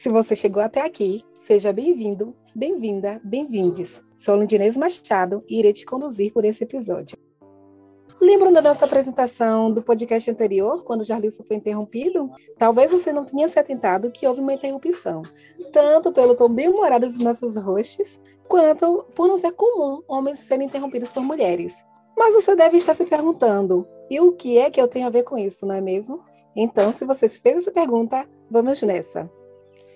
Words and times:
Se 0.00 0.08
você 0.08 0.34
chegou 0.34 0.62
até 0.62 0.80
aqui, 0.80 1.22
seja 1.34 1.74
bem-vindo, 1.74 2.34
bem-vinda, 2.56 3.20
bem-vindes. 3.22 4.00
Sou 4.16 4.34
Lindinês 4.34 4.74
Machado 4.74 5.44
e 5.46 5.58
irei 5.58 5.74
te 5.74 5.84
conduzir 5.84 6.32
por 6.32 6.42
esse 6.42 6.64
episódio. 6.64 7.18
Lembram 8.18 8.50
da 8.50 8.62
nossa 8.62 8.86
apresentação 8.86 9.70
do 9.70 9.82
podcast 9.82 10.30
anterior, 10.30 10.84
quando 10.84 11.02
o 11.02 11.04
Jarlison 11.04 11.42
foi 11.42 11.56
interrompido? 11.56 12.30
Talvez 12.56 12.90
você 12.90 13.12
não 13.12 13.26
tenha 13.26 13.46
se 13.46 13.58
atentado 13.58 14.10
que 14.10 14.26
houve 14.26 14.40
uma 14.40 14.54
interrupção, 14.54 15.20
tanto 15.70 16.10
pelo 16.12 16.34
tom 16.34 16.48
bem-humorado 16.48 17.06
dos 17.06 17.18
nossos 17.18 17.54
hosts, 17.56 18.18
quanto 18.48 19.04
por 19.14 19.28
não 19.28 19.36
ser 19.36 19.52
comum 19.52 20.02
homens 20.08 20.38
serem 20.38 20.66
interrompidos 20.66 21.12
por 21.12 21.22
mulheres. 21.22 21.84
Mas 22.16 22.32
você 22.32 22.56
deve 22.56 22.78
estar 22.78 22.94
se 22.94 23.04
perguntando, 23.04 23.86
e 24.08 24.18
o 24.18 24.32
que 24.32 24.56
é 24.56 24.70
que 24.70 24.80
eu 24.80 24.88
tenho 24.88 25.06
a 25.06 25.10
ver 25.10 25.24
com 25.24 25.36
isso, 25.36 25.66
não 25.66 25.74
é 25.74 25.80
mesmo? 25.82 26.22
Então, 26.56 26.90
se 26.90 27.04
você 27.04 27.28
fez 27.28 27.58
essa 27.58 27.70
pergunta, 27.70 28.26
vamos 28.50 28.80
nessa. 28.80 29.30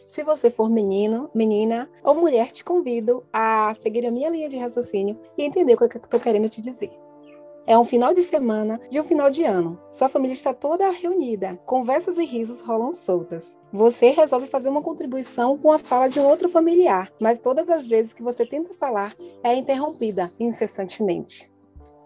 Se 0.07 0.23
você 0.23 0.51
for 0.51 0.69
menino, 0.69 1.31
menina 1.35 1.91
ou 2.03 2.15
mulher, 2.15 2.53
te 2.53 2.63
convido 2.63 3.25
a 3.33 3.75
seguir 3.81 4.07
a 4.07 4.11
minha 4.11 4.29
linha 4.29 4.49
de 4.49 4.59
raciocínio 4.59 5.19
e 5.37 5.45
entender 5.45 5.75
o 5.75 5.77
que 5.77 5.97
eu 5.97 6.03
estou 6.03 6.21
querendo 6.21 6.49
te 6.49 6.61
dizer. 6.61 6.91
É 7.67 7.79
um 7.79 7.85
final 7.85 8.13
de 8.13 8.23
semana 8.23 8.79
de 8.91 9.01
um 9.01 9.05
final 9.05 9.31
de 9.31 9.43
ano. 9.43 9.81
Sua 9.91 10.07
família 10.07 10.35
está 10.35 10.53
toda 10.53 10.91
reunida. 10.91 11.59
Conversas 11.65 12.19
e 12.19 12.25
risos 12.27 12.61
rolam 12.61 12.93
soltas. 12.93 13.57
Você 13.73 14.11
resolve 14.11 14.47
fazer 14.47 14.69
uma 14.69 14.83
contribuição 14.83 15.57
com 15.57 15.73
a 15.73 15.79
fala 15.79 16.09
de 16.09 16.21
um 16.21 16.29
outro 16.29 16.51
familiar, 16.51 17.11
mas 17.19 17.39
todas 17.39 17.71
as 17.71 17.89
vezes 17.89 18.13
que 18.13 18.23
você 18.23 18.45
tenta 18.45 18.75
falar 18.75 19.15
é 19.43 19.55
interrompida 19.55 20.31
incessantemente. 20.39 21.51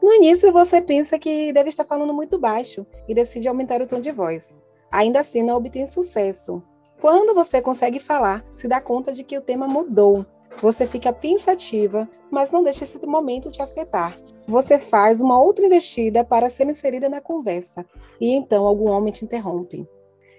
No 0.01 0.15
início, 0.15 0.53
você 0.53 0.81
pensa 0.81 1.19
que 1.19 1.53
deve 1.53 1.71
estar 1.71 1.85
falando 1.85 2.15
muito 2.15 2.39
baixo 2.39 2.87
e 3.09 3.15
decide 3.15 3.49
aumentar 3.49 3.83
o 3.83 3.87
tom 3.87 4.01
de 4.01 4.13
voz. 4.13 4.57
Ainda 4.93 5.21
assim, 5.21 5.43
não 5.43 5.57
obtém 5.57 5.89
sucesso. 5.89 6.63
Quando 7.01 7.35
você 7.35 7.63
consegue 7.63 8.01
falar, 8.01 8.45
se 8.55 8.67
dá 8.67 8.81
conta 8.81 9.13
de 9.13 9.23
que 9.23 9.39
o 9.39 9.43
tema 9.43 9.67
mudou 9.67 10.27
você 10.61 10.87
fica 10.87 11.13
pensativa, 11.13 12.09
mas 12.31 12.51
não 12.51 12.65
deixa 12.65 12.85
esse 12.85 12.99
momento 13.07 13.51
te 13.51 13.63
afetar. 13.63 14.19
Você 14.47 14.79
faz 14.79 15.21
uma 15.21 15.41
outra 15.41 15.65
investida 15.65 16.25
para 16.25 16.51
ser 16.51 16.67
inserida 16.67 17.09
na 17.09 17.21
conversa, 17.21 17.87
e 18.21 18.33
então 18.33 18.67
algum 18.67 18.91
homem 18.91 19.13
te 19.13 19.25
interrompe. 19.25 19.87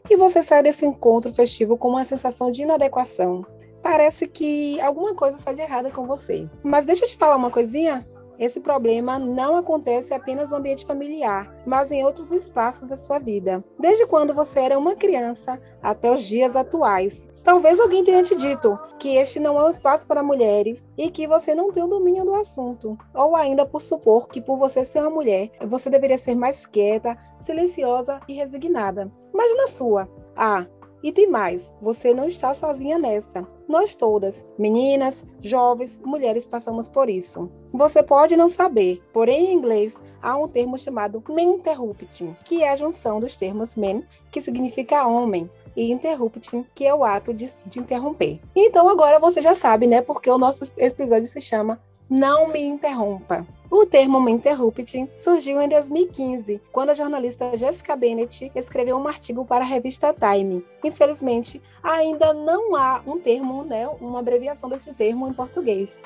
E 0.09 0.17
você 0.17 0.41
sai 0.43 0.63
desse 0.63 0.85
encontro 0.85 1.31
festivo 1.31 1.77
com 1.77 1.89
uma 1.89 2.05
sensação 2.05 2.52
de 2.52 2.63
inadequação. 2.63 3.45
Parece 3.81 4.27
que 4.27 4.80
alguma 4.81 5.15
coisa 5.15 5.37
está 5.37 5.53
de 5.53 5.61
errada 5.61 5.89
com 5.89 6.05
você. 6.05 6.49
Mas 6.63 6.85
deixa 6.85 7.05
eu 7.05 7.09
te 7.09 7.15
falar 7.15 7.37
uma 7.37 7.52
coisinha. 7.52 8.05
Esse 8.39 8.61
problema 8.61 9.19
não 9.19 9.57
acontece 9.57 10.13
apenas 10.13 10.51
no 10.51 10.57
ambiente 10.57 10.85
familiar, 10.85 11.53
mas 11.65 11.91
em 11.91 12.05
outros 12.05 12.31
espaços 12.31 12.87
da 12.87 12.95
sua 12.95 13.19
vida. 13.19 13.61
Desde 13.77 14.07
quando 14.07 14.33
você 14.33 14.61
era 14.61 14.79
uma 14.79 14.95
criança 14.95 15.61
até 15.83 16.09
os 16.09 16.23
dias 16.23 16.55
atuais. 16.55 17.27
Talvez 17.43 17.79
alguém 17.79 18.03
tenha 18.03 18.23
te 18.23 18.35
dito 18.35 18.79
que 18.97 19.17
este 19.17 19.39
não 19.39 19.59
é 19.59 19.65
um 19.65 19.69
espaço 19.69 20.07
para 20.07 20.23
mulheres 20.23 20.87
e 20.97 21.09
que 21.09 21.27
você 21.27 21.53
não 21.53 21.71
tem 21.71 21.83
o 21.83 21.87
domínio 21.87 22.23
do 22.23 22.35
assunto. 22.35 22.97
Ou 23.13 23.35
ainda 23.35 23.65
por 23.65 23.81
supor 23.81 24.29
que 24.29 24.39
por 24.39 24.57
você 24.57 24.85
ser 24.85 25.01
uma 25.01 25.09
mulher, 25.09 25.51
você 25.67 25.89
deveria 25.89 26.17
ser 26.17 26.35
mais 26.35 26.65
quieta, 26.65 27.17
silenciosa 27.41 28.21
e 28.25 28.33
resignada. 28.33 29.11
Mas 29.33 29.55
na 29.57 29.67
sua, 29.67 30.09
ah, 30.35 30.65
e 31.03 31.11
tem 31.11 31.29
mais, 31.29 31.73
você 31.81 32.13
não 32.13 32.27
está 32.27 32.53
sozinha 32.53 32.97
nessa. 32.97 33.47
Nós 33.69 33.93
todas, 33.93 34.43
meninas, 34.57 35.23
jovens, 35.39 36.01
mulheres, 36.03 36.43
passamos 36.43 36.89
por 36.89 37.07
isso. 37.07 37.51
Você 37.71 38.01
pode 38.01 38.35
não 38.35 38.49
saber, 38.49 38.99
porém 39.13 39.51
em 39.51 39.53
inglês 39.53 40.01
há 40.19 40.35
um 40.35 40.47
termo 40.47 40.75
chamado 40.75 41.23
interrupting, 41.29 42.35
que 42.45 42.63
é 42.63 42.71
a 42.71 42.75
junção 42.75 43.19
dos 43.19 43.35
termos 43.35 43.75
men, 43.75 44.03
que 44.31 44.41
significa 44.41 45.05
homem, 45.05 45.47
e 45.75 45.91
interrupting, 45.91 46.65
que 46.73 46.83
é 46.83 46.95
o 46.95 47.03
ato 47.03 47.31
de, 47.31 47.53
de 47.63 47.79
interromper. 47.79 48.41
Então 48.55 48.89
agora 48.89 49.19
você 49.19 49.39
já 49.39 49.53
sabe, 49.53 49.85
né, 49.85 50.02
porque 50.02 50.31
o 50.31 50.39
nosso 50.39 50.73
episódio 50.75 51.27
se 51.27 51.39
chama 51.39 51.79
Não 52.09 52.47
Me 52.47 52.59
Interrompa. 52.59 53.45
O 53.70 53.86
termo 53.86 54.27
interrupting 54.27 55.08
surgiu 55.15 55.61
em 55.61 55.70
2015, 55.70 56.59
quando 56.71 56.89
a 56.89 56.95
jornalista 56.95 57.55
Jessica 57.55 57.95
Bennett 57.95 58.52
escreveu 58.55 58.97
um 58.97 59.08
artigo 59.08 59.45
para 59.45 59.64
a 59.64 59.67
revista 59.67 60.11
Time. 60.11 60.65
Infelizmente, 60.83 61.61
ainda 61.83 62.33
não 62.33 62.75
há 62.75 62.99
um 63.05 63.20
termo, 63.20 63.64
né, 63.64 63.87
uma 64.02 64.21
abreviação 64.21 64.67
desse 64.67 64.92
termo 64.95 65.27
em 65.27 65.33
português. 65.33 66.02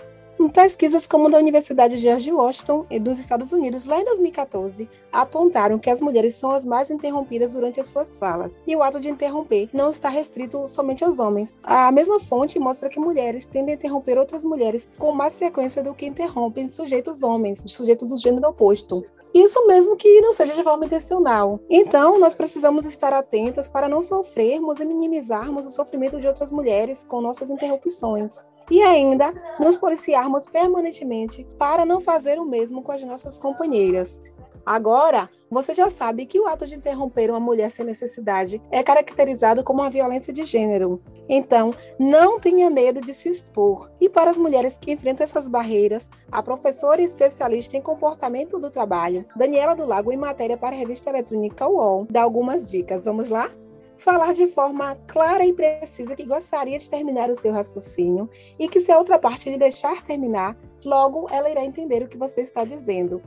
Pesquisas 0.53 1.07
como 1.07 1.31
da 1.31 1.39
Universidade 1.39 1.95
de 1.95 2.03
George 2.03 2.31
Washington 2.31 2.85
e 2.89 2.99
dos 2.99 3.19
Estados 3.19 3.51
Unidos, 3.51 3.85
lá 3.85 3.99
em 3.99 4.05
2014, 4.05 4.87
apontaram 5.11 5.79
que 5.79 5.89
as 5.89 5.99
mulheres 5.99 6.35
são 6.35 6.51
as 6.51 6.63
mais 6.63 6.91
interrompidas 6.91 7.55
durante 7.55 7.81
as 7.81 7.87
suas 7.87 8.19
falas. 8.19 8.53
E 8.67 8.75
o 8.75 8.83
ato 8.83 8.99
de 8.99 9.09
interromper 9.09 9.67
não 9.73 9.89
está 9.89 10.09
restrito 10.09 10.67
somente 10.67 11.03
aos 11.03 11.17
homens. 11.17 11.59
A 11.63 11.91
mesma 11.91 12.19
fonte 12.19 12.59
mostra 12.59 12.87
que 12.87 12.99
mulheres 12.99 13.45
tendem 13.45 13.73
a 13.73 13.77
interromper 13.77 14.17
outras 14.19 14.45
mulheres 14.45 14.87
com 14.97 15.11
mais 15.11 15.35
frequência 15.35 15.81
do 15.81 15.95
que 15.95 16.05
interrompem 16.05 16.69
sujeitos 16.69 17.23
homens, 17.23 17.63
sujeitos 17.65 18.09
do 18.09 18.17
gênero 18.17 18.47
oposto. 18.47 19.03
Isso 19.33 19.65
mesmo 19.65 19.95
que 19.95 20.21
não 20.21 20.31
seja 20.31 20.53
de 20.53 20.63
forma 20.63 20.85
intencional. 20.85 21.59
Então, 21.69 22.19
nós 22.19 22.35
precisamos 22.35 22.85
estar 22.85 23.11
atentas 23.11 23.67
para 23.67 23.89
não 23.89 24.01
sofrermos 24.01 24.79
e 24.79 24.85
minimizarmos 24.85 25.65
o 25.65 25.71
sofrimento 25.71 26.19
de 26.19 26.27
outras 26.27 26.51
mulheres 26.51 27.03
com 27.03 27.19
nossas 27.19 27.49
interrupções 27.49 28.43
e 28.69 28.81
ainda 28.81 29.33
nos 29.59 29.75
policiarmos 29.75 30.45
permanentemente 30.45 31.45
para 31.57 31.85
não 31.85 31.99
fazer 31.99 32.39
o 32.39 32.45
mesmo 32.45 32.81
com 32.81 32.91
as 32.91 33.03
nossas 33.03 33.37
companheiras. 33.37 34.21
Agora, 34.65 35.29
você 35.53 35.73
já 35.73 35.89
sabe 35.89 36.25
que 36.25 36.39
o 36.39 36.47
ato 36.47 36.65
de 36.65 36.75
interromper 36.75 37.29
uma 37.29 37.39
mulher 37.39 37.69
sem 37.69 37.85
necessidade 37.85 38.61
é 38.71 38.81
caracterizado 38.83 39.63
como 39.63 39.81
uma 39.81 39.89
violência 39.89 40.33
de 40.33 40.43
gênero. 40.43 41.01
Então, 41.29 41.73
não 41.99 42.39
tenha 42.39 42.69
medo 42.69 42.99
de 42.99 43.13
se 43.13 43.29
expor. 43.29 43.91
E 44.01 44.09
para 44.09 44.31
as 44.31 44.37
mulheres 44.37 44.77
que 44.77 44.91
enfrentam 44.91 45.23
essas 45.23 45.47
barreiras, 45.47 46.09
a 46.31 46.41
professora 46.41 47.01
e 47.01 47.05
especialista 47.05 47.77
em 47.77 47.81
comportamento 47.81 48.59
do 48.59 48.71
trabalho, 48.71 49.25
Daniela 49.35 49.75
do 49.75 49.85
Lago, 49.85 50.11
em 50.11 50.17
matéria 50.17 50.57
para 50.57 50.75
a 50.75 50.79
revista 50.79 51.09
eletrônica 51.09 51.67
UOL, 51.67 52.07
dá 52.09 52.23
algumas 52.23 52.69
dicas. 52.69 53.05
Vamos 53.05 53.29
lá? 53.29 53.51
falar 54.03 54.33
de 54.33 54.47
forma 54.47 54.97
clara 55.07 55.45
e 55.45 55.53
precisa 55.53 56.15
que 56.15 56.25
gostaria 56.25 56.77
de 56.77 56.89
terminar 56.89 57.29
o 57.29 57.35
seu 57.35 57.53
raciocínio 57.53 58.29
e 58.59 58.67
que 58.67 58.81
se 58.81 58.91
a 58.91 58.97
outra 58.97 59.17
parte 59.17 59.49
lhe 59.49 59.57
deixar 59.57 60.03
terminar, 60.03 60.57
logo 60.85 61.27
ela 61.29 61.49
irá 61.49 61.63
entender 61.63 62.03
o 62.03 62.07
que 62.07 62.17
você 62.17 62.41
está 62.41 62.63
dizendo. 62.63 63.21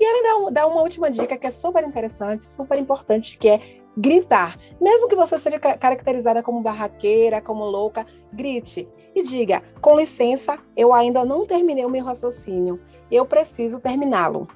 E 0.00 0.04
ela 0.04 0.50
dá 0.50 0.66
uma 0.66 0.82
última 0.82 1.10
dica 1.10 1.36
que 1.36 1.46
é 1.46 1.50
super 1.50 1.82
interessante, 1.82 2.48
super 2.48 2.78
importante, 2.78 3.36
que 3.36 3.48
é 3.48 3.60
gritar. 3.96 4.56
Mesmo 4.80 5.08
que 5.08 5.16
você 5.16 5.38
seja 5.38 5.58
caracterizada 5.58 6.42
como 6.42 6.60
barraqueira, 6.60 7.40
como 7.40 7.64
louca, 7.64 8.06
grite 8.32 8.88
e 9.14 9.22
diga: 9.22 9.62
com 9.80 9.96
licença, 9.96 10.58
eu 10.76 10.94
ainda 10.94 11.24
não 11.24 11.46
terminei 11.46 11.84
o 11.84 11.90
meu 11.90 12.04
raciocínio, 12.04 12.80
eu 13.10 13.26
preciso 13.26 13.80
terminá-lo. 13.80 14.46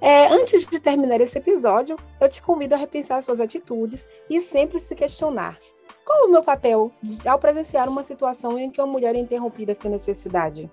É, 0.00 0.26
antes 0.28 0.66
de 0.66 0.78
terminar 0.78 1.20
esse 1.20 1.38
episódio, 1.38 1.96
eu 2.20 2.28
te 2.28 2.42
convido 2.42 2.74
a 2.74 2.78
repensar 2.78 3.22
suas 3.22 3.40
atitudes 3.40 4.08
e 4.30 4.40
sempre 4.40 4.78
se 4.78 4.94
questionar: 4.94 5.58
qual 6.04 6.26
o 6.26 6.30
meu 6.30 6.42
papel 6.42 6.92
ao 7.26 7.38
presenciar 7.38 7.88
uma 7.88 8.02
situação 8.02 8.58
em 8.58 8.70
que 8.70 8.80
uma 8.80 8.92
mulher 8.92 9.16
é 9.16 9.18
interrompida 9.18 9.74
sem 9.74 9.90
necessidade? 9.90 10.70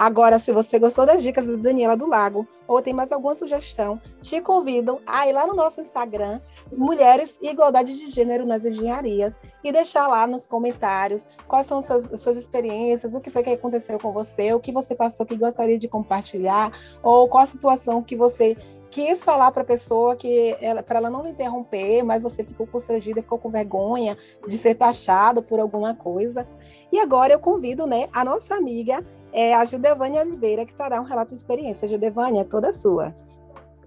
Agora, 0.00 0.38
se 0.38 0.50
você 0.50 0.78
gostou 0.78 1.04
das 1.04 1.22
dicas 1.22 1.46
da 1.46 1.56
Daniela 1.56 1.94
do 1.94 2.06
Lago 2.06 2.48
ou 2.66 2.80
tem 2.80 2.94
mais 2.94 3.12
alguma 3.12 3.34
sugestão, 3.34 4.00
te 4.22 4.40
convido 4.40 4.98
a 5.06 5.28
ir 5.28 5.32
lá 5.32 5.46
no 5.46 5.52
nosso 5.52 5.78
Instagram, 5.78 6.40
Mulheres 6.74 7.38
e 7.42 7.50
Igualdade 7.50 7.94
de 7.94 8.08
Gênero 8.08 8.46
nas 8.46 8.64
Engenharias, 8.64 9.38
e 9.62 9.70
deixar 9.70 10.08
lá 10.08 10.26
nos 10.26 10.46
comentários 10.46 11.26
quais 11.46 11.66
são 11.66 11.82
suas, 11.82 12.18
suas 12.18 12.38
experiências, 12.38 13.14
o 13.14 13.20
que 13.20 13.28
foi 13.28 13.42
que 13.42 13.50
aconteceu 13.50 13.98
com 13.98 14.10
você, 14.10 14.54
o 14.54 14.58
que 14.58 14.72
você 14.72 14.94
passou 14.94 15.26
que 15.26 15.36
gostaria 15.36 15.78
de 15.78 15.86
compartilhar, 15.86 16.72
ou 17.02 17.28
qual 17.28 17.42
a 17.42 17.46
situação 17.46 18.02
que 18.02 18.16
você 18.16 18.56
quis 18.90 19.22
falar 19.22 19.52
para 19.52 19.60
a 19.60 19.66
pessoa 19.66 20.16
que 20.16 20.56
para 20.86 20.98
ela 20.98 21.10
não 21.10 21.26
interromper, 21.26 22.02
mas 22.02 22.22
você 22.22 22.42
ficou 22.42 22.66
constrangida, 22.66 23.20
ficou 23.20 23.38
com 23.38 23.50
vergonha 23.50 24.16
de 24.48 24.56
ser 24.56 24.76
taxado 24.76 25.42
por 25.42 25.60
alguma 25.60 25.94
coisa. 25.94 26.48
E 26.90 26.98
agora 26.98 27.34
eu 27.34 27.38
convido, 27.38 27.86
né, 27.86 28.08
a 28.14 28.24
nossa 28.24 28.54
amiga 28.54 29.04
é 29.32 29.54
a 29.54 29.64
Gildevânia 29.64 30.22
Oliveira, 30.22 30.64
que 30.64 30.74
trará 30.74 31.00
um 31.00 31.04
relato 31.04 31.30
de 31.30 31.40
experiência. 31.40 31.86
Gildevânia, 31.88 32.42
é 32.42 32.44
toda 32.44 32.72
sua. 32.72 33.14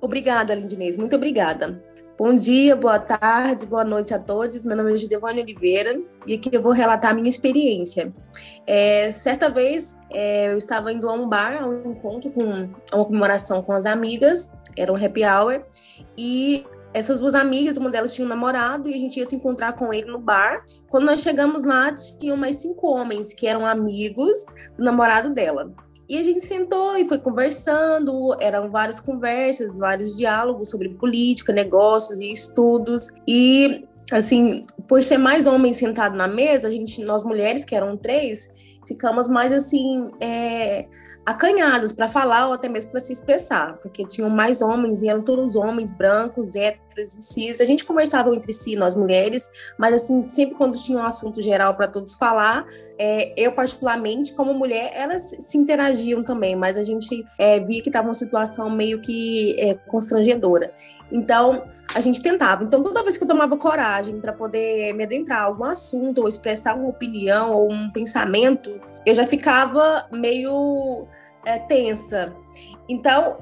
Obrigada, 0.02 0.54
Lindinês, 0.54 0.98
muito 0.98 1.16
obrigada. 1.16 1.82
Bom 2.16 2.32
dia, 2.34 2.76
boa 2.76 3.00
tarde, 3.00 3.66
boa 3.66 3.84
noite 3.84 4.14
a 4.14 4.20
todos. 4.20 4.64
Meu 4.64 4.78
nome 4.78 4.94
é 4.94 4.98
Gildevânia 4.98 5.42
Oliveira 5.42 6.00
e 6.28 6.36
aqui 6.36 6.50
eu 6.52 6.62
vou 6.62 6.72
relatar 6.72 7.12
a 7.12 7.14
minha 7.14 7.28
experiência. 7.28 8.14
É, 8.68 9.10
certa 9.12 9.50
vez 9.50 9.98
é, 10.12 10.52
eu 10.52 10.58
estava 10.58 10.94
indo 10.94 11.10
a 11.10 11.14
um 11.14 11.28
bar, 11.28 11.64
a 11.64 11.66
um 11.66 11.92
encontro, 11.92 12.30
com 12.30 12.70
a 12.92 12.96
uma 12.96 13.06
comemoração 13.06 13.64
com 13.64 13.74
as 13.74 13.88
amigas, 13.88 14.52
era 14.78 14.94
um 14.94 14.96
happy 14.96 15.24
hour, 15.26 15.64
e 16.16 16.66
essas 16.94 17.20
duas 17.20 17.34
amigas, 17.34 17.78
uma 17.78 17.90
delas 17.90 18.14
tinha 18.14 18.26
um 18.26 18.30
namorado 18.30 18.88
e 18.88 18.94
a 18.94 18.98
gente 18.98 19.20
ia 19.20 19.26
se 19.26 19.36
encontrar 19.36 19.74
com 19.74 19.94
ele 19.94 20.12
no 20.12 20.20
bar. 20.20 20.64
Quando 20.90 21.06
nós 21.06 21.22
chegamos 21.22 21.64
lá, 21.64 21.94
tinham 21.94 22.38
mais 22.38 22.58
cinco 22.58 22.88
homens 22.88 23.34
que 23.34 23.48
eram 23.48 23.66
amigos 23.66 24.46
do 24.78 24.84
namorado 24.84 25.30
dela. 25.30 25.74
E 26.08 26.18
a 26.18 26.24
gente 26.24 26.42
sentou 26.42 26.98
e 26.98 27.06
foi 27.06 27.18
conversando, 27.18 28.36
eram 28.40 28.70
várias 28.70 29.00
conversas, 29.00 29.78
vários 29.78 30.18
diálogos 30.18 30.70
sobre 30.70 30.90
política, 30.90 31.52
negócios 31.54 32.20
e 32.20 32.32
estudos. 32.32 33.10
E 33.28 33.88
assim, 34.12 34.62
por 34.88 35.02
ser 35.02 35.18
mais 35.18 35.48
homens 35.48 35.78
sentados 35.78 36.18
na 36.18 36.28
mesa, 36.28 36.68
a 36.68 36.72
gente, 36.72 37.02
nós 37.04 37.24
mulheres, 37.24 37.66
que 37.66 37.74
eram 37.74 37.98
três, 37.98 38.54
ficamos 38.86 39.28
mais 39.28 39.52
assim, 39.52 40.12
é, 40.20 40.86
acanhados 41.26 41.94
para 41.94 42.10
falar 42.10 42.48
ou 42.48 42.54
até 42.54 42.68
mesmo 42.68 42.92
para 42.92 43.00
se 43.00 43.14
expressar, 43.14 43.78
porque 43.78 44.06
tinham 44.06 44.30
mais 44.30 44.62
homens 44.62 45.02
e 45.02 45.08
eram 45.08 45.22
todos 45.22 45.56
homens 45.56 45.90
brancos, 45.92 46.56
héteros 46.94 47.16
e 47.16 47.22
cis. 47.22 47.60
A 47.60 47.66
gente 47.66 47.84
conversava 47.84 48.34
entre 48.34 48.54
si, 48.54 48.76
nós 48.76 48.96
mulheres, 48.96 49.50
mas 49.78 49.94
assim, 49.94 50.28
sempre 50.28 50.56
quando 50.56 50.78
tinha 50.78 51.00
um 51.00 51.06
assunto 51.06 51.42
geral 51.42 51.76
para 51.76 51.88
todos 51.88 52.14
falar, 52.14 52.66
é, 52.98 53.34
eu 53.36 53.52
particularmente, 53.52 54.34
como 54.34 54.54
mulher, 54.54 54.92
elas 54.96 55.36
se 55.40 55.58
interagiam 55.58 56.24
também, 56.24 56.56
mas 56.56 56.78
a 56.78 56.84
gente 56.84 57.26
é, 57.38 57.60
via 57.60 57.82
que 57.82 57.90
estava 57.90 58.08
uma 58.08 58.14
situação 58.14 58.70
meio 58.70 59.02
que 59.02 59.60
é, 59.60 59.74
constrangedora. 59.74 60.74
Então, 61.12 61.66
a 61.94 62.00
gente 62.00 62.22
tentava. 62.22 62.64
Então, 62.64 62.82
toda 62.82 63.04
vez 63.04 63.18
que 63.18 63.24
eu 63.24 63.28
tomava 63.28 63.56
coragem 63.58 64.20
para 64.20 64.34
poder 64.34 64.94
me 64.94 65.04
adentrar 65.04 65.42
a 65.42 65.44
algum 65.44 65.66
assunto, 65.66 66.22
ou 66.22 66.28
expressar 66.28 66.76
uma 66.76 66.90
opinião, 66.90 67.54
ou 67.54 67.72
um 67.72 67.92
pensamento, 67.92 68.82
eu 69.06 69.14
já 69.14 69.26
ficava 69.26 70.08
meio 70.12 71.06
é, 71.46 71.60
tensa. 71.60 72.34
Então, 72.90 73.38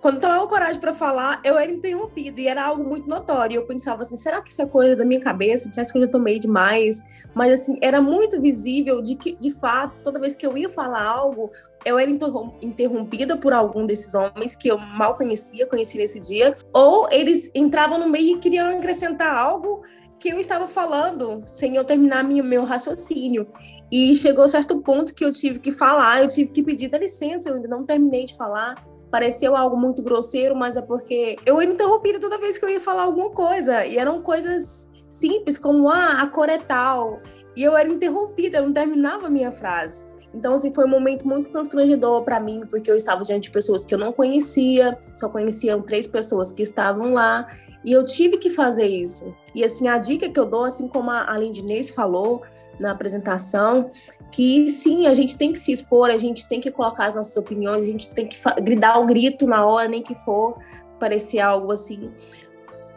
quando 0.00 0.20
tomava 0.20 0.46
coragem 0.46 0.80
para 0.80 0.92
falar, 0.92 1.40
eu 1.44 1.58
era 1.58 1.70
interrompida 1.70 2.40
e 2.40 2.46
era 2.46 2.64
algo 2.64 2.84
muito 2.84 3.08
notório. 3.08 3.56
Eu 3.56 3.66
pensava 3.66 4.02
assim, 4.02 4.16
será 4.16 4.40
que 4.42 4.50
isso 4.50 4.62
é 4.62 4.66
coisa 4.66 4.94
da 4.94 5.04
minha 5.04 5.20
cabeça? 5.20 5.70
Será 5.72 5.86
que 5.86 5.96
eu 5.96 6.02
já 6.02 6.08
tomei 6.08 6.38
demais? 6.38 7.02
Mas 7.34 7.60
assim, 7.60 7.78
era 7.80 8.00
muito 8.00 8.40
visível 8.40 9.02
de 9.02 9.16
que, 9.16 9.36
de 9.36 9.50
fato, 9.50 10.02
toda 10.02 10.20
vez 10.20 10.36
que 10.36 10.46
eu 10.46 10.56
ia 10.56 10.68
falar 10.68 11.02
algo, 11.02 11.50
eu 11.84 11.98
era 11.98 12.10
interrompida 12.60 13.36
por 13.36 13.52
algum 13.52 13.86
desses 13.86 14.14
homens 14.14 14.56
que 14.56 14.68
eu 14.68 14.76
mal 14.78 15.16
conhecia, 15.16 15.66
conheci 15.66 15.98
nesse 15.98 16.20
dia, 16.20 16.54
ou 16.72 17.08
eles 17.10 17.50
entravam 17.54 17.98
no 17.98 18.08
meio 18.08 18.36
e 18.36 18.40
queriam 18.40 18.68
acrescentar 18.76 19.36
algo 19.36 19.82
que 20.18 20.28
eu 20.28 20.38
estava 20.40 20.66
falando 20.66 21.42
sem 21.46 21.76
eu 21.76 21.84
terminar 21.84 22.24
minha, 22.24 22.42
meu 22.42 22.64
raciocínio. 22.64 23.46
E 23.90 24.14
chegou 24.14 24.48
certo 24.48 24.80
ponto 24.80 25.14
que 25.14 25.24
eu 25.24 25.32
tive 25.32 25.58
que 25.58 25.70
falar, 25.70 26.22
eu 26.22 26.28
tive 26.28 26.50
que 26.50 26.62
pedir 26.62 26.88
da 26.88 26.98
licença, 26.98 27.48
eu 27.48 27.56
ainda 27.56 27.68
não 27.68 27.84
terminei 27.84 28.24
de 28.24 28.36
falar. 28.36 28.84
Pareceu 29.10 29.56
algo 29.56 29.76
muito 29.76 30.02
grosseiro, 30.02 30.56
mas 30.56 30.76
é 30.76 30.82
porque 30.82 31.36
eu 31.46 31.60
era 31.60 31.70
interrompida 31.70 32.18
toda 32.18 32.38
vez 32.38 32.58
que 32.58 32.64
eu 32.64 32.68
ia 32.68 32.80
falar 32.80 33.02
alguma 33.02 33.30
coisa. 33.30 33.86
E 33.86 33.98
eram 33.98 34.20
coisas 34.22 34.90
simples, 35.08 35.58
como 35.58 35.88
ah, 35.88 36.20
a 36.20 36.26
cor 36.26 36.48
é 36.48 36.58
tal. 36.58 37.20
E 37.56 37.62
eu 37.62 37.76
era 37.76 37.88
interrompida, 37.88 38.58
eu 38.58 38.64
não 38.64 38.72
terminava 38.72 39.28
a 39.28 39.30
minha 39.30 39.52
frase. 39.52 40.08
Então, 40.34 40.52
assim, 40.52 40.70
foi 40.72 40.84
um 40.84 40.90
momento 40.90 41.26
muito 41.26 41.48
constrangedor 41.48 42.22
para 42.22 42.38
mim, 42.38 42.66
porque 42.68 42.90
eu 42.90 42.96
estava 42.96 43.24
diante 43.24 43.44
de 43.44 43.50
pessoas 43.50 43.86
que 43.86 43.94
eu 43.94 43.98
não 43.98 44.12
conhecia, 44.12 44.98
só 45.14 45.30
conheciam 45.30 45.80
três 45.80 46.06
pessoas 46.06 46.52
que 46.52 46.62
estavam 46.62 47.14
lá, 47.14 47.46
e 47.86 47.92
eu 47.92 48.02
tive 48.02 48.36
que 48.36 48.50
fazer 48.50 48.88
isso. 48.88 49.32
E, 49.54 49.64
assim, 49.64 49.86
a 49.86 49.96
dica 49.96 50.28
que 50.28 50.40
eu 50.40 50.44
dou, 50.44 50.64
assim 50.64 50.88
como 50.88 51.08
a 51.08 51.38
Lindinês 51.38 51.90
falou 51.90 52.42
na 52.80 52.90
apresentação, 52.90 53.88
que 54.32 54.68
sim, 54.68 55.06
a 55.06 55.14
gente 55.14 55.38
tem 55.38 55.52
que 55.52 55.58
se 55.60 55.70
expor, 55.70 56.10
a 56.10 56.18
gente 56.18 56.48
tem 56.48 56.60
que 56.60 56.72
colocar 56.72 57.06
as 57.06 57.14
nossas 57.14 57.36
opiniões, 57.36 57.82
a 57.82 57.86
gente 57.86 58.10
tem 58.10 58.26
que 58.26 58.36
gritar 58.60 58.98
o 58.98 59.06
grito 59.06 59.46
na 59.46 59.64
hora, 59.64 59.86
nem 59.86 60.02
que 60.02 60.16
for 60.16 60.58
parecer 60.98 61.38
algo 61.38 61.70
assim, 61.70 62.10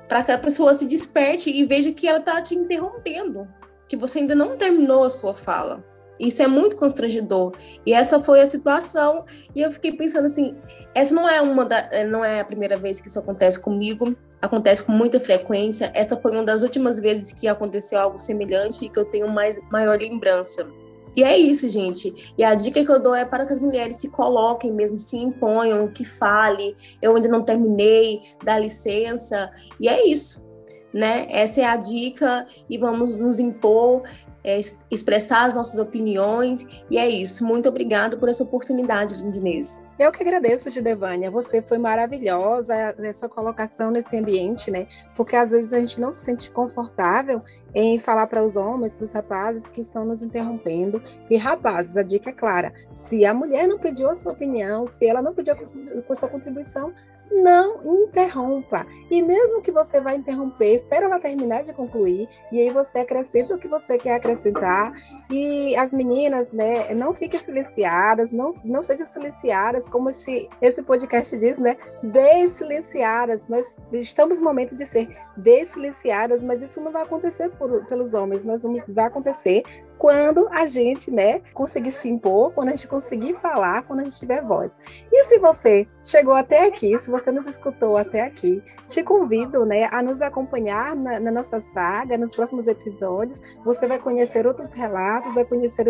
para 0.07 0.23
que 0.23 0.31
a 0.31 0.39
pessoa 0.39 0.73
se 0.73 0.87
desperte 0.87 1.51
e 1.51 1.63
veja 1.65 1.91
que 1.91 2.07
ela 2.07 2.17
está 2.17 2.41
te 2.41 2.55
interrompendo, 2.55 3.47
que 3.87 3.95
você 3.95 4.19
ainda 4.19 4.33
não 4.33 4.57
terminou 4.57 5.03
a 5.03 5.09
sua 5.09 5.35
fala. 5.35 5.85
Isso 6.19 6.41
é 6.41 6.47
muito 6.47 6.75
constrangedor. 6.75 7.53
E 7.85 7.93
essa 7.93 8.19
foi 8.19 8.41
a 8.41 8.45
situação. 8.45 9.23
E 9.55 9.61
eu 9.61 9.71
fiquei 9.71 9.93
pensando 9.93 10.25
assim, 10.25 10.55
essa 10.93 11.13
não 11.13 11.29
é 11.29 11.41
uma 11.41 11.65
da, 11.65 11.87
eh, 11.91 12.05
não 12.05 12.25
é 12.25 12.39
a 12.39 12.45
primeira 12.45 12.77
vez 12.77 12.99
que 12.99 13.07
isso 13.07 13.19
acontece 13.19 13.59
comigo. 13.59 14.15
Acontece 14.41 14.83
com 14.83 14.91
muita 14.91 15.19
frequência. 15.19 15.91
Essa 15.93 16.17
foi 16.17 16.31
uma 16.31 16.43
das 16.43 16.63
últimas 16.63 16.99
vezes 16.99 17.33
que 17.33 17.47
aconteceu 17.47 17.99
algo 17.99 18.17
semelhante 18.17 18.85
e 18.85 18.89
que 18.89 18.99
eu 18.99 19.05
tenho 19.05 19.27
mais 19.27 19.59
maior 19.69 19.99
lembrança. 19.99 20.67
E 21.15 21.23
é 21.23 21.37
isso, 21.37 21.67
gente. 21.67 22.33
E 22.37 22.43
a 22.43 22.55
dica 22.55 22.83
que 22.83 22.91
eu 22.91 23.01
dou 23.01 23.13
é 23.13 23.25
para 23.25 23.45
que 23.45 23.51
as 23.51 23.59
mulheres 23.59 23.97
se 23.97 24.09
coloquem 24.09 24.71
mesmo, 24.71 24.99
se 24.99 25.17
imponham, 25.17 25.87
que 25.87 26.05
fale. 26.05 26.75
Eu 27.01 27.15
ainda 27.15 27.27
não 27.27 27.43
terminei, 27.43 28.21
dá 28.43 28.57
licença. 28.57 29.51
E 29.79 29.89
é 29.89 30.07
isso, 30.07 30.47
né? 30.93 31.27
Essa 31.29 31.61
é 31.61 31.65
a 31.65 31.75
dica 31.75 32.47
e 32.69 32.77
vamos 32.77 33.17
nos 33.17 33.39
impor 33.39 34.03
é, 34.49 34.59
expressar 34.89 35.45
as 35.45 35.55
nossas 35.55 35.79
opiniões. 35.79 36.67
E 36.89 36.97
é 36.97 37.07
isso. 37.07 37.45
Muito 37.45 37.69
obrigada 37.69 38.17
por 38.17 38.27
essa 38.27 38.43
oportunidade, 38.43 39.21
Lindinês. 39.23 39.81
Eu 39.97 40.11
que 40.11 40.23
agradeço, 40.23 40.69
Gidevânia. 40.69 41.29
Você 41.29 41.61
foi 41.61 41.77
maravilhosa 41.77 42.95
nessa 42.97 43.27
colocação 43.27 43.91
nesse 43.91 44.17
ambiente, 44.17 44.71
né? 44.71 44.87
Porque 45.15 45.35
às 45.35 45.51
vezes 45.51 45.73
a 45.73 45.79
gente 45.79 45.99
não 45.99 46.11
se 46.11 46.23
sente 46.23 46.49
confortável 46.49 47.41
em 47.73 47.99
falar 47.99 48.27
para 48.27 48.43
os 48.43 48.55
homens, 48.55 48.95
para 48.95 49.03
os 49.03 49.11
rapazes 49.11 49.67
que 49.67 49.81
estão 49.81 50.05
nos 50.05 50.23
interrompendo. 50.23 51.01
E 51.29 51.37
rapazes, 51.37 51.97
a 51.97 52.03
dica 52.03 52.29
é 52.29 52.33
clara: 52.33 52.73
se 52.93 53.25
a 53.25 53.33
mulher 53.33 53.67
não 53.67 53.77
pediu 53.77 54.09
a 54.09 54.15
sua 54.15 54.31
opinião, 54.31 54.87
se 54.87 55.05
ela 55.05 55.21
não 55.21 55.33
pediu 55.33 55.53
a 55.53 56.15
sua 56.15 56.29
contribuição, 56.29 56.93
não 57.31 58.03
interrompa. 58.03 58.85
E 59.09 59.21
mesmo 59.21 59.61
que 59.61 59.71
você 59.71 59.99
vá 59.99 60.13
interromper, 60.13 60.75
espera 60.75 61.05
ela 61.05 61.19
terminar 61.19 61.63
de 61.63 61.73
concluir, 61.73 62.29
e 62.51 62.59
aí 62.59 62.69
você 62.69 62.99
acrescenta 62.99 63.55
o 63.55 63.57
que 63.57 63.67
você 63.67 63.97
quer 63.97 64.15
acrescentar. 64.15 64.93
E 65.31 65.75
as 65.75 65.91
meninas, 65.91 66.51
né, 66.51 66.93
não 66.93 67.13
fiquem 67.13 67.39
silenciadas, 67.39 68.31
não, 68.31 68.53
não 68.63 68.83
sejam 68.83 69.07
silenciadas, 69.07 69.87
como 69.87 70.09
esse, 70.09 70.49
esse 70.61 70.83
podcast 70.83 71.37
diz, 71.37 71.57
né? 71.57 71.77
Desilenciadas. 72.03 73.47
Nós 73.47 73.77
estamos 73.91 74.39
no 74.39 74.45
momento 74.45 74.75
de 74.75 74.85
ser 74.85 75.17
desilenciadas, 75.35 76.43
mas 76.43 76.61
isso 76.61 76.81
não 76.81 76.91
vai 76.91 77.03
acontecer 77.03 77.49
por, 77.51 77.85
pelos 77.85 78.13
homens, 78.13 78.45
mas 78.45 78.63
vai 78.87 79.05
acontecer 79.05 79.63
quando 79.99 80.47
a 80.49 80.65
gente, 80.65 81.11
né, 81.11 81.41
conseguir 81.53 81.91
se 81.91 82.07
impor, 82.07 82.53
quando 82.53 82.69
a 82.69 82.71
gente 82.71 82.87
conseguir 82.87 83.35
falar, 83.35 83.83
quando 83.83 83.99
a 83.99 84.03
gente 84.03 84.17
tiver 84.17 84.41
voz. 84.41 84.71
E 85.11 85.25
se 85.25 85.37
você 85.37 85.85
chegou 86.01 86.33
até 86.33 86.65
aqui, 86.65 86.97
se 87.01 87.11
você 87.11 87.33
nos 87.33 87.45
escutou 87.45 87.97
até 87.97 88.21
aqui, 88.21 88.63
te 88.87 89.03
convido, 89.03 89.65
né, 89.65 89.89
a 89.91 90.01
nos 90.01 90.21
acompanhar 90.21 90.95
na, 90.95 91.19
na 91.19 91.31
nossa 91.31 91.59
saga, 91.59 92.17
nos 92.17 92.33
próximos 92.33 92.65
episódios. 92.69 93.41
Você 93.65 93.87
vai 93.87 93.99
conhecer 93.99 94.47
outros 94.47 94.71
relatos, 94.71 95.35
vai 95.35 95.43
conhecer 95.43 95.85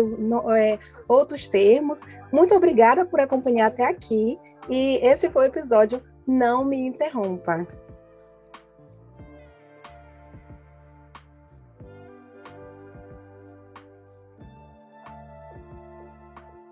é, 0.56 0.78
outros 1.08 1.46
termos. 1.46 2.00
Muito 2.32 2.52
obrigada 2.52 3.04
por 3.04 3.20
acompanhar 3.20 3.68
até 3.68 3.84
aqui. 3.84 4.36
E 4.68 4.98
esse 5.06 5.30
foi 5.30 5.44
o 5.44 5.46
episódio 5.46 6.02
Não 6.26 6.64
Me 6.64 6.84
Interrompa. 6.84 7.64